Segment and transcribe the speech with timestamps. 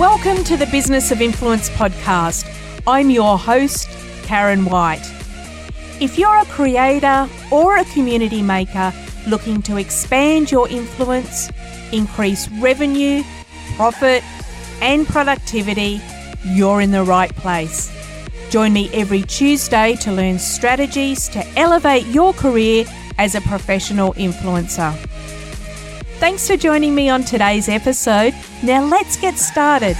[0.00, 2.50] Welcome to the Business of Influence podcast.
[2.86, 3.86] I'm your host,
[4.22, 5.04] Karen White.
[6.00, 8.94] If you're a creator or a community maker
[9.26, 11.50] looking to expand your influence,
[11.92, 13.22] increase revenue,
[13.76, 14.24] profit,
[14.80, 16.00] and productivity,
[16.46, 17.92] you're in the right place.
[18.48, 22.86] Join me every Tuesday to learn strategies to elevate your career
[23.18, 24.96] as a professional influencer.
[26.20, 28.34] Thanks for joining me on today's episode.
[28.62, 29.96] Now let's get started.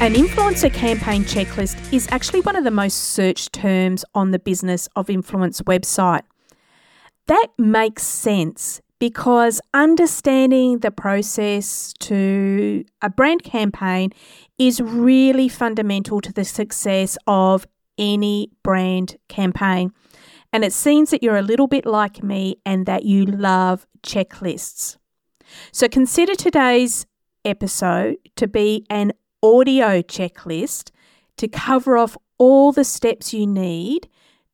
[0.00, 4.88] An influencer campaign checklist is actually one of the most searched terms on the Business
[4.94, 6.22] of Influence website.
[7.26, 14.10] That makes sense because understanding the process to a brand campaign
[14.58, 17.66] is really fundamental to the success of
[17.98, 19.92] any brand campaign.
[20.52, 24.96] And it seems that you're a little bit like me and that you love checklists.
[25.72, 27.06] So consider today's
[27.44, 30.90] episode to be an audio checklist
[31.36, 34.08] to cover off all the steps you need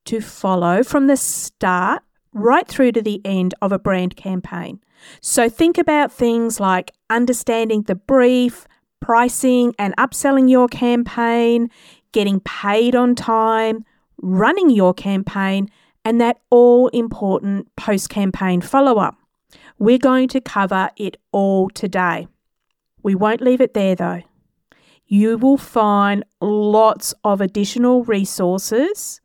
[0.06, 4.80] to follow from the start right through to the end of a brand campaign.
[5.20, 8.66] So think about things like understanding the brief,
[9.00, 11.70] pricing and upselling your campaign,
[12.12, 13.84] getting paid on time,
[14.20, 15.68] running your campaign,
[16.04, 19.16] and that all important post campaign follow up.
[19.78, 22.28] We're going to cover it all today.
[23.02, 24.22] We won't leave it there though
[25.10, 29.20] you will find lots of additional resources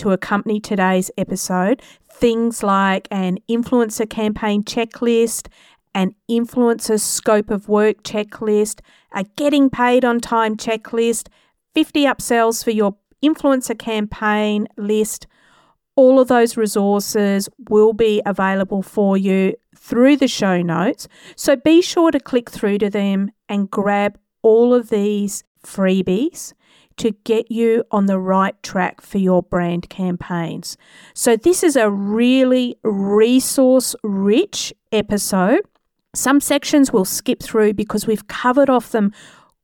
[0.00, 1.82] to accompany today's episode.
[2.10, 5.48] Things like an influencer campaign checklist,
[5.94, 8.80] an influencer scope of work checklist,
[9.12, 11.28] a getting paid on time checklist,
[11.74, 15.26] 50 upsells for your influencer campaign list.
[15.96, 21.08] All of those resources will be available for you through the show notes.
[21.36, 26.54] So be sure to click through to them and grab all of these freebies
[27.00, 30.76] to get you on the right track for your brand campaigns.
[31.14, 35.62] So, this is a really resource rich episode.
[36.14, 39.14] Some sections we'll skip through because we've covered off them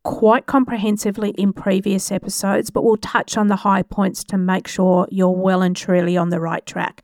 [0.02, 5.06] quite comprehensively in previous episodes, but we'll touch on the high points to make sure
[5.10, 7.03] you're well and truly on the right track.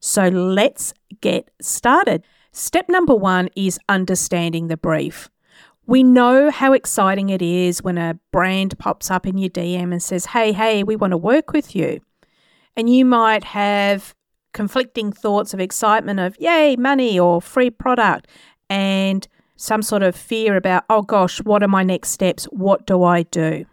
[0.00, 2.24] So, let's get started.
[2.50, 5.30] Step number one is understanding the brief.
[5.92, 10.02] We know how exciting it is when a brand pops up in your DM and
[10.02, 12.00] says, Hey, hey, we want to work with you.
[12.74, 14.14] And you might have
[14.54, 18.26] conflicting thoughts of excitement of, Yay, money or free product,
[18.70, 22.44] and some sort of fear about, Oh gosh, what are my next steps?
[22.44, 23.66] What do I do?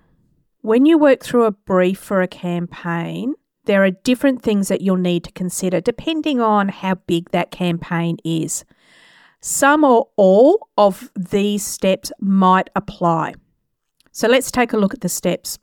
[0.60, 4.98] When you work through a brief for a campaign, there are different things that you'll
[4.98, 8.66] need to consider depending on how big that campaign is.
[9.42, 13.36] Some or all of these steps might apply.
[14.12, 15.58] So let's take a look at the steps.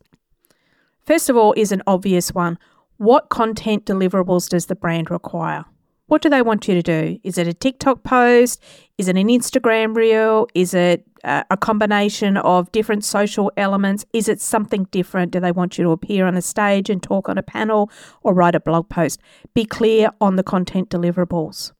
[1.04, 2.58] First of all, is an obvious one.
[2.96, 5.66] What content deliverables does the brand require?
[6.06, 7.18] What do they want you to do?
[7.22, 8.62] Is it a TikTok post?
[8.96, 10.46] Is it an Instagram reel?
[10.54, 14.06] Is it uh, a combination of different social elements?
[14.12, 15.32] Is it something different?
[15.32, 17.90] Do they want you to appear on a stage and talk on a panel
[18.22, 19.20] or write a blog post?
[19.52, 21.72] Be clear on the content deliverables.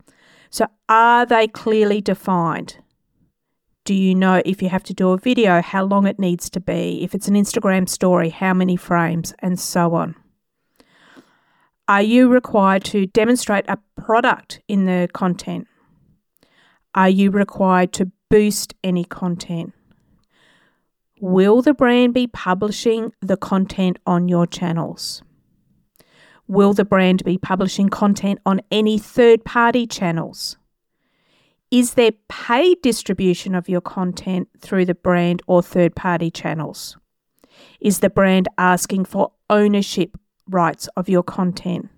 [0.50, 2.78] So, are they clearly defined?
[3.84, 6.60] Do you know if you have to do a video, how long it needs to
[6.60, 7.04] be?
[7.04, 10.16] If it's an Instagram story, how many frames, and so on?
[11.88, 15.68] Are you required to demonstrate a product in the content?
[16.96, 19.72] Are you required to boost any content?
[21.20, 25.22] Will the brand be publishing the content on your channels?
[26.48, 30.56] Will the brand be publishing content on any third party channels?
[31.72, 36.96] Is there paid distribution of your content through the brand or third party channels?
[37.81, 40.16] Is the brand asking for ownership
[40.48, 41.88] rights of your content?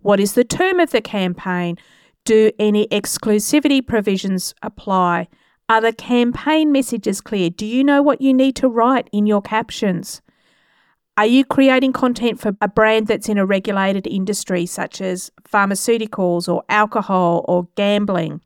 [0.00, 1.76] What is the term of the campaign?
[2.24, 5.28] Do any exclusivity provisions apply?
[5.68, 7.50] Are the campaign messages clear?
[7.50, 10.22] Do you know what you need to write in your captions?
[11.18, 16.46] Are you creating content for a brand that's in a regulated industry such as pharmaceuticals
[16.46, 18.42] or alcohol or gambling?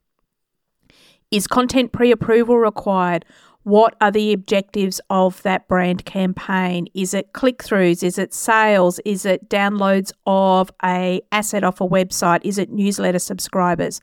[1.33, 3.25] Is content pre approval required?
[3.65, 6.87] What are the objectives of that brand campaign?
[6.95, 8.05] Is it click throughs?
[8.05, 9.01] Is it sales?
[9.05, 12.41] Is it downloads of a asset off a website?
[12.45, 14.01] Is it newsletter subscribers?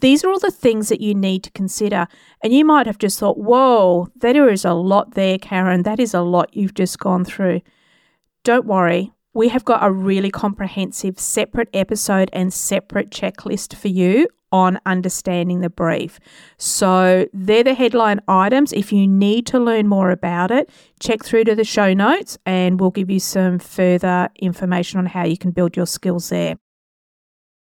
[0.00, 2.06] These are all the things that you need to consider.
[2.42, 5.82] And you might have just thought, whoa, there is a lot there, Karen.
[5.82, 7.60] That is a lot you've just gone through.
[8.44, 14.28] Don't worry, we have got a really comprehensive separate episode and separate checklist for you
[14.52, 16.20] on understanding the brief.
[16.58, 18.74] So they're the headline items.
[18.74, 20.68] If you need to learn more about it,
[21.00, 25.24] check through to the show notes and we'll give you some further information on how
[25.24, 26.56] you can build your skills there.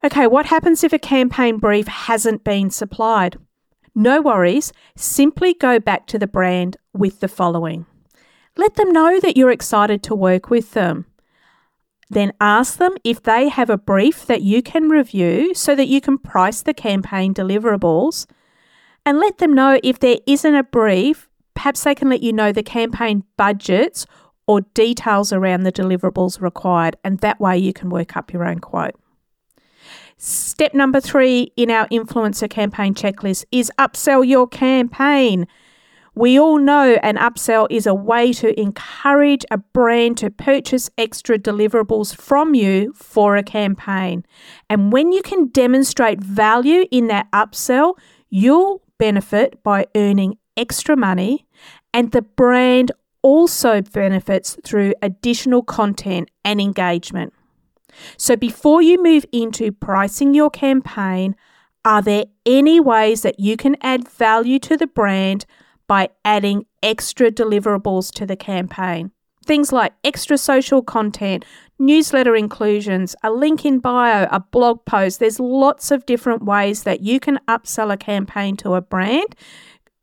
[0.02, 3.36] Okay, what happens if a campaign brief hasn't been supplied?
[3.94, 7.86] No worries, simply go back to the brand with the following.
[8.56, 11.06] Let them know that you're excited to work with them.
[12.10, 16.00] Then ask them if they have a brief that you can review so that you
[16.00, 18.26] can price the campaign deliverables.
[19.06, 22.52] And let them know if there isn't a brief, perhaps they can let you know
[22.52, 24.06] the campaign budgets
[24.46, 28.58] or details around the deliverables required, and that way you can work up your own
[28.58, 28.94] quote.
[30.18, 35.46] Step number three in our influencer campaign checklist is upsell your campaign.
[36.14, 41.38] We all know an upsell is a way to encourage a brand to purchase extra
[41.38, 44.26] deliverables from you for a campaign.
[44.68, 47.94] And when you can demonstrate value in that upsell,
[48.28, 51.46] you'll benefit by earning extra money,
[51.94, 52.92] and the brand
[53.22, 57.32] also benefits through additional content and engagement.
[58.18, 61.36] So, before you move into pricing your campaign,
[61.84, 65.46] are there any ways that you can add value to the brand
[65.92, 69.10] by adding extra deliverables to the campaign.
[69.44, 71.44] Things like extra social content,
[71.78, 75.20] newsletter inclusions, a link in bio, a blog post.
[75.20, 79.36] There's lots of different ways that you can upsell a campaign to a brand.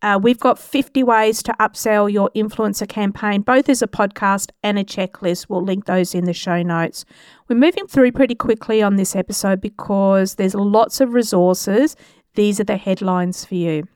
[0.04, 4.78] Uh, we've got 50 ways to upsell your influencer campaign, both as a podcast and
[4.78, 5.48] a checklist.
[5.50, 7.04] We'll link those in the show notes.
[7.48, 11.96] We're moving through pretty quickly on this episode because there's lots of resources.
[12.36, 13.88] These are the headlines for you.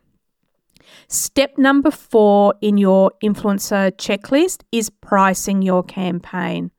[1.08, 6.72] Step number four in your influencer checklist is pricing your campaign.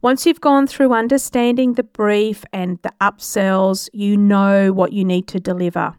[0.00, 5.26] Once you've gone through understanding the brief and the upsells, you know what you need
[5.26, 5.92] to deliver.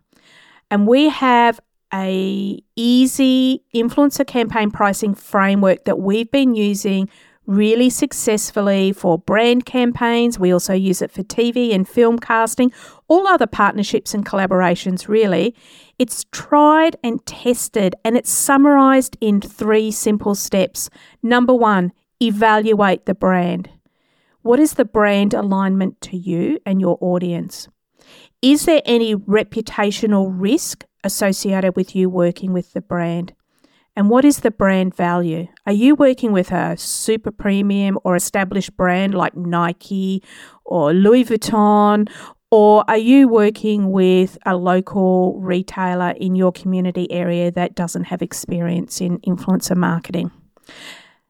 [0.72, 1.60] And we have
[1.94, 7.10] a easy influencer campaign pricing framework that we've been using
[7.50, 10.38] really successfully for brand campaigns.
[10.38, 12.72] We also use it for TV and film casting,
[13.08, 15.56] all other partnerships and collaborations, really.
[15.98, 20.92] It's tried and tested and it's summarized in three simple steps.
[21.24, 21.92] Number one,
[22.22, 23.68] evaluate the brand.
[24.44, 27.68] What is the brand alignment to you and your audience?
[28.44, 33.34] Is there any reputational risk associated with you working with the brand?
[33.96, 35.48] And what is the brand value?
[35.66, 40.24] Are you working with a super premium or established brand like Nike
[40.64, 42.10] or Louis Vuitton?
[42.52, 48.22] Or are you working with a local retailer in your community area that doesn't have
[48.22, 50.32] experience in influencer marketing?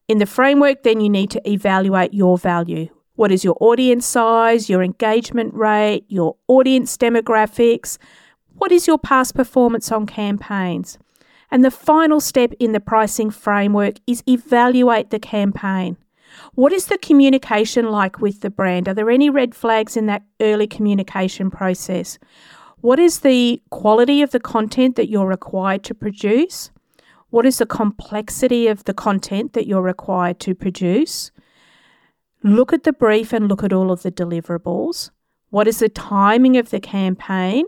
[0.08, 2.88] In the framework, then you need to evaluate your value.
[3.16, 7.98] What is your audience size, your engagement rate, your audience demographics?
[8.56, 10.98] What is your past performance on campaigns?
[11.52, 15.98] And the final step in the pricing framework is evaluate the campaign.
[16.54, 18.88] What is the communication like with the brand?
[18.88, 22.20] Are there any red flags in that early communication process?
[22.82, 26.72] What is the quality of the content that you're required to produce?
[27.30, 31.32] What is the complexity of the content that you're required to produce?
[32.42, 35.10] Look at the brief and look at all of the deliverables.
[35.50, 37.66] What is the timing of the campaign?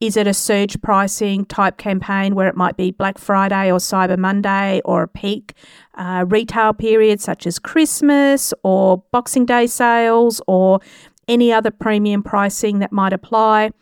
[0.00, 4.16] Is it a surge pricing type campaign where it might be Black Friday or Cyber
[4.16, 5.54] Monday or a peak
[5.94, 10.78] uh, retail period such as Christmas or Boxing Day sales or
[11.26, 13.72] any other premium pricing that might apply?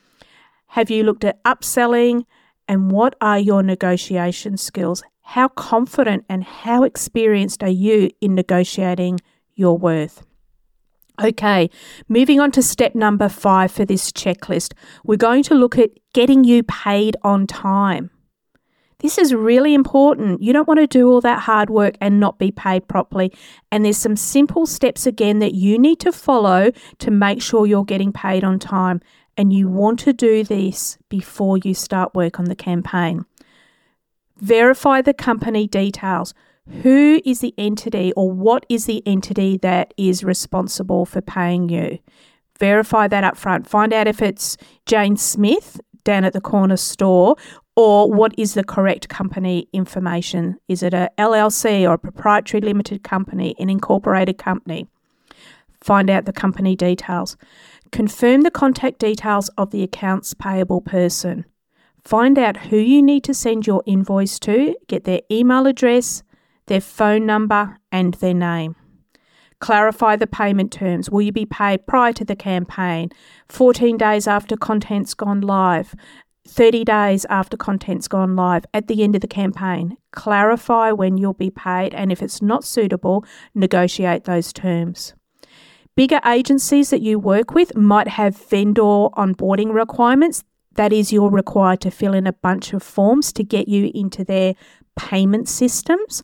[0.68, 2.24] Have you looked at upselling?
[2.66, 5.02] And what are your negotiation skills?
[5.20, 9.20] How confident and how experienced are you in negotiating
[9.54, 10.24] your worth?
[11.22, 11.70] Okay,
[12.08, 14.74] moving on to step number five for this checklist.
[15.04, 18.10] We're going to look at getting you paid on time.
[18.98, 20.42] This is really important.
[20.42, 23.32] You don't want to do all that hard work and not be paid properly.
[23.70, 27.84] And there's some simple steps again that you need to follow to make sure you're
[27.84, 29.00] getting paid on time.
[29.36, 33.26] And you want to do this before you start work on the campaign.
[34.38, 36.32] Verify the company details
[36.82, 41.98] who is the entity or what is the entity that is responsible for paying you.
[42.58, 43.68] Verify that up front.
[43.68, 44.56] Find out if it's
[44.86, 47.36] Jane Smith down at the corner store
[47.76, 50.56] or what is the correct company information.
[50.66, 54.86] Is it a LLC or a proprietary limited company, an incorporated company?
[55.82, 57.36] Find out the company details.
[57.92, 61.44] Confirm the contact details of the accounts payable person.
[62.02, 66.22] Find out who you need to send your invoice to, get their email address,
[66.66, 68.76] their phone number, and their name.
[69.58, 71.08] Clarify the payment terms.
[71.08, 73.10] Will you be paid prior to the campaign?
[73.48, 75.94] 14 days after content's gone live?
[76.46, 79.96] 30 days after content's gone live at the end of the campaign.
[80.12, 85.14] Clarify when you'll be paid, and if it's not suitable, negotiate those terms.
[85.96, 90.44] Bigger agencies that you work with might have vendor onboarding requirements.
[90.74, 94.22] That is, you're required to fill in a bunch of forms to get you into
[94.22, 94.54] their
[94.96, 96.22] payment systems.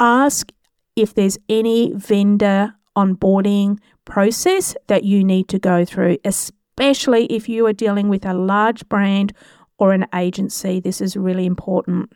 [0.00, 0.50] Ask
[0.96, 7.66] if there's any vendor onboarding process that you need to go through, especially if you
[7.66, 9.32] are dealing with a large brand
[9.78, 10.80] or an agency.
[10.80, 12.10] This is really important.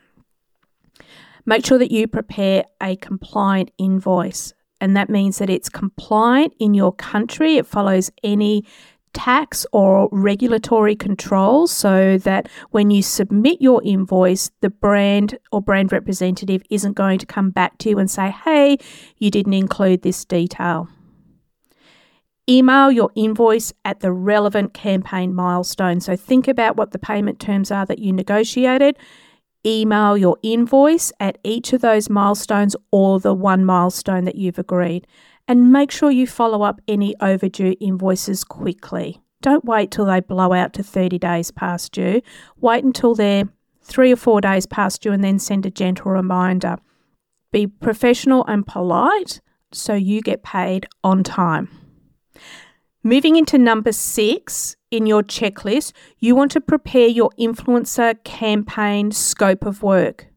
[1.45, 6.73] Make sure that you prepare a compliant invoice, and that means that it's compliant in
[6.73, 7.57] your country.
[7.57, 8.65] It follows any
[9.15, 15.91] tax or regulatory controls so that when you submit your invoice, the brand or brand
[15.91, 18.77] representative isn't going to come back to you and say, hey,
[19.17, 20.89] you didn't include this detail.
[22.47, 25.99] Email your invoice at the relevant campaign milestone.
[26.01, 28.97] So think about what the payment terms are that you negotiated.
[29.65, 35.07] Email your invoice at each of those milestones or the one milestone that you've agreed
[35.47, 39.21] and make sure you follow up any overdue invoices quickly.
[39.41, 42.21] Don't wait till they blow out to 30 days past due.
[42.57, 43.47] Wait until they're
[43.83, 46.77] three or four days past due and then send a gentle reminder.
[47.51, 49.39] Be professional and polite
[49.71, 51.69] so you get paid on time.
[53.03, 59.63] Moving into number six in your checklist, you want to prepare your influencer campaign scope
[59.63, 60.27] of work.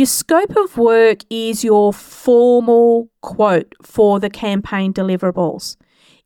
[0.00, 5.76] Your scope of work is your formal quote for the campaign deliverables.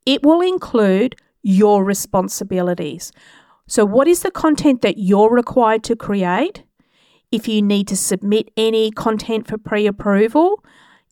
[0.06, 3.10] It will include your responsibilities.
[3.66, 6.62] So, what is the content that you're required to create?
[7.32, 10.64] If you need to submit any content for pre approval,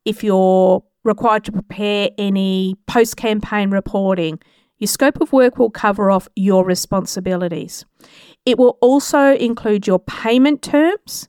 [0.04, 4.38] if you're required to prepare any post campaign reporting,
[4.78, 7.85] your scope of work will cover off your responsibilities.
[8.47, 11.28] It will also include your payment terms,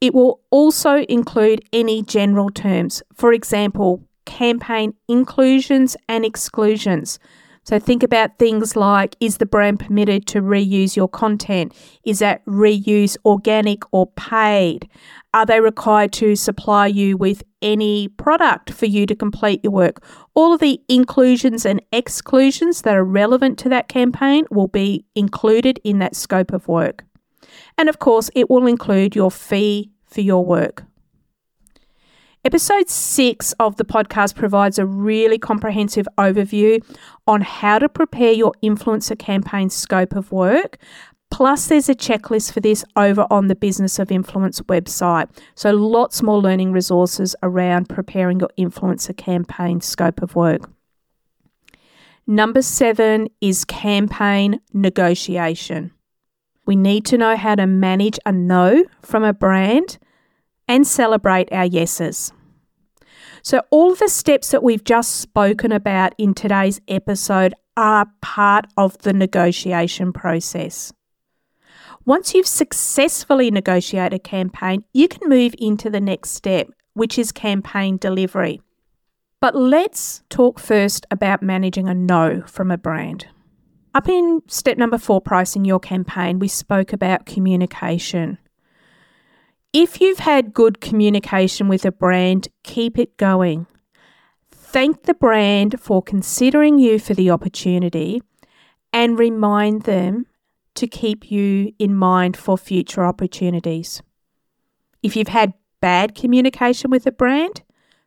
[0.00, 7.18] it will also include any general terms, for example, campaign inclusions and exclusions.
[7.64, 11.74] So think about things like is the brand permitted to reuse your content?
[12.04, 14.88] Is that reuse organic or paid?
[15.34, 20.02] Are they required to supply you with any product for you to complete your work?
[20.34, 25.80] All of the inclusions and exclusions that are relevant to that campaign will be included
[25.84, 27.04] in that scope of work.
[27.78, 30.84] And of course, it will include your fee for your work.
[32.42, 36.82] Episode six of the podcast provides a really comprehensive overview
[37.26, 40.78] on how to prepare your influencer campaign scope of work.
[41.30, 45.28] Plus, there's a checklist for this over on the Business of Influence website.
[45.54, 50.62] So, lots more learning resources around preparing your influencer campaign scope of work.
[52.26, 55.92] Number seven is campaign negotiation.
[56.66, 59.98] We need to know how to manage a no from a brand
[60.68, 62.32] and celebrate our yeses.
[63.42, 68.98] So, all the steps that we've just spoken about in today's episode are part of
[68.98, 70.92] the negotiation process.
[72.04, 77.32] Once you've successfully negotiated a campaign, you can move into the next step, which is
[77.32, 78.60] campaign delivery.
[79.40, 83.26] But let's talk first about managing a no from a brand.
[83.92, 88.38] Up in step number four, pricing your campaign, we spoke about communication.
[89.72, 93.66] If you've had good communication with a brand, keep it going.
[94.50, 98.22] Thank the brand for considering you for the opportunity
[98.92, 100.26] and remind them
[100.74, 104.02] to keep you in mind for future opportunities.
[105.02, 107.62] If you've had bad communication with a brand,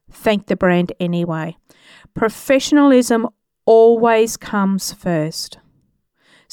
[0.09, 1.57] thank the brand anyway.
[2.13, 3.27] Professionalism
[3.65, 5.57] always comes first.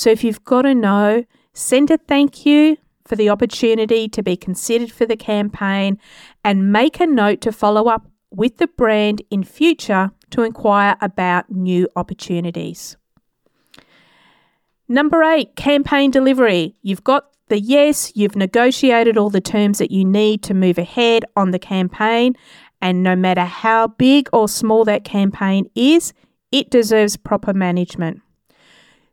[0.00, 4.35] So if you've got a no, send a thank you for the opportunity to be
[4.35, 5.99] considered for the campaign
[6.42, 11.50] and make a note to follow up with the brand in future to inquire about
[11.50, 12.97] new opportunities.
[14.88, 16.76] Number eight, campaign delivery.
[16.80, 21.26] You've got the yes, you've negotiated all the terms that you need to move ahead
[21.37, 22.37] on the campaign,
[22.80, 26.14] and no matter how big or small that campaign is,
[26.50, 28.23] it deserves proper management.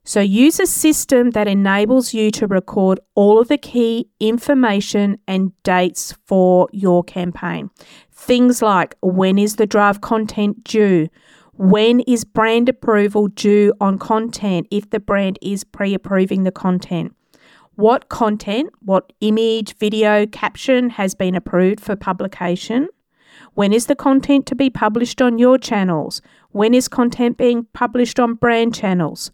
[0.08, 5.52] So use a system that enables you to record all of the key information and
[5.64, 7.72] dates for your campaign.
[8.14, 11.10] Things like when is the draft content due?
[11.58, 17.14] When is brand approval due on content if the brand is pre approving the content?
[17.76, 22.88] What content, what image, video, caption has been approved for publication?
[23.56, 26.22] When is the content to be published on your channels?
[26.52, 29.32] When is content being published on brand channels?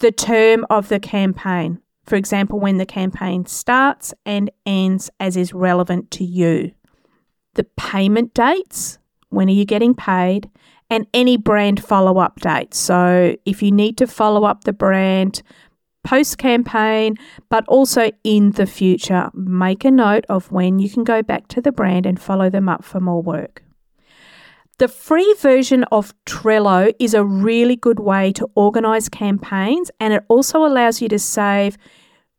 [0.00, 1.80] The term of the campaign.
[2.04, 6.72] For example, when the campaign starts and ends as is relevant to you.
[7.54, 8.98] The payment dates.
[9.30, 10.48] When are you getting paid?
[10.88, 12.78] And any brand follow up dates.
[12.78, 15.42] So if you need to follow up the brand
[16.04, 17.16] post campaign,
[17.50, 21.60] but also in the future, make a note of when you can go back to
[21.60, 23.62] the brand and follow them up for more work.
[24.78, 30.24] The free version of Trello is a really good way to organize campaigns and it
[30.28, 31.76] also allows you to save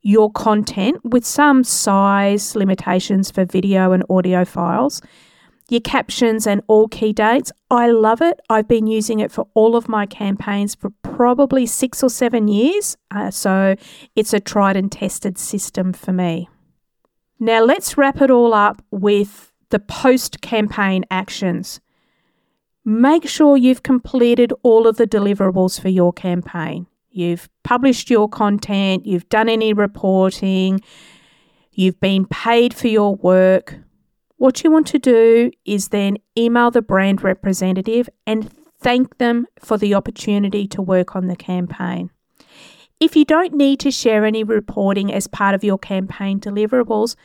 [0.01, 5.01] your content with some size limitations for video and audio files
[5.69, 7.51] your captions and all key dates.
[7.69, 8.39] I love it.
[8.49, 12.97] I've been using it for all of my campaigns for probably six or seven years.
[13.11, 13.75] Uh, so
[14.15, 16.49] it's a tried and tested system for me.
[17.39, 21.79] Now let's wrap it all up with the post campaign actions.
[22.89, 26.87] Make sure you've completed all of the deliverables for your campaign.
[27.11, 30.81] You've published your content, you've done any reporting,
[31.71, 33.75] you've been paid for your work.
[34.37, 39.77] What you want to do is then email the brand representative and thank them for
[39.77, 42.09] the opportunity to work on the campaign.
[42.99, 47.15] If you don't need to share any reporting as part of your campaign deliverables,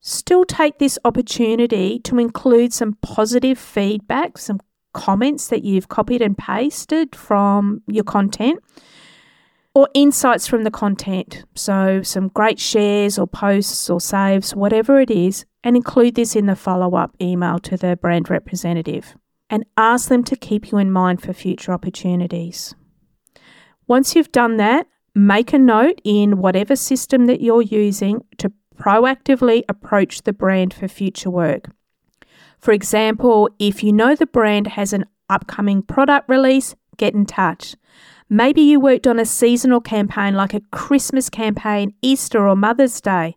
[0.00, 4.60] still take this opportunity to include some positive feedback, some
[4.94, 8.60] comments that you've copied and pasted from your content
[9.74, 11.44] or insights from the content.
[11.54, 16.46] So, some great shares or posts or saves, whatever it is, and include this in
[16.46, 19.14] the follow up email to the brand representative
[19.50, 22.74] and ask them to keep you in mind for future opportunities.
[23.86, 29.62] Once you've done that, make a note in whatever system that you're using to proactively
[29.68, 31.70] approach the brand for future work.
[32.64, 37.76] For example, if you know the brand has an upcoming product release, get in touch.
[38.30, 43.36] Maybe you worked on a seasonal campaign like a Christmas campaign, Easter, or Mother's Day.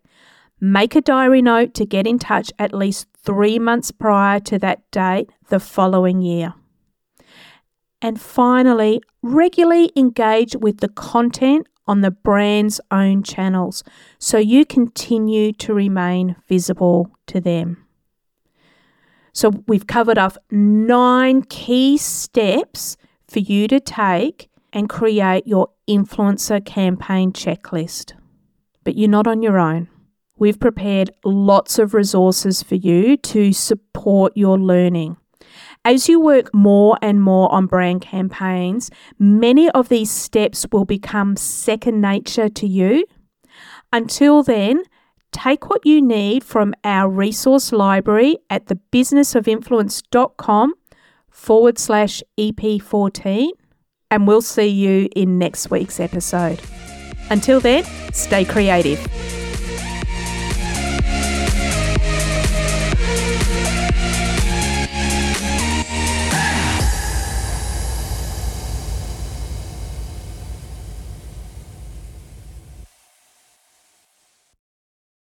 [0.62, 4.90] Make a diary note to get in touch at least three months prior to that
[4.90, 6.54] date the following year.
[8.00, 13.84] And finally, regularly engage with the content on the brand's own channels
[14.18, 17.84] so you continue to remain visible to them.
[19.38, 22.96] So, we've covered off nine key steps
[23.28, 28.14] for you to take and create your influencer campaign checklist.
[28.82, 29.86] But you're not on your own.
[30.38, 35.18] We've prepared lots of resources for you to support your learning.
[35.84, 41.36] As you work more and more on brand campaigns, many of these steps will become
[41.36, 43.04] second nature to you.
[43.92, 44.82] Until then,
[45.32, 50.74] take what you need from our resource library at thebusinessofinfluence.com
[51.30, 53.48] forward slash EP14
[54.10, 56.60] and we'll see you in next week's episode.
[57.30, 58.98] Until then, stay creative.